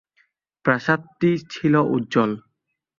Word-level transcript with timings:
প্রাসাদটি 0.65 1.29
ছিল 1.51 1.73
উজ্জ্বল। 1.93 2.31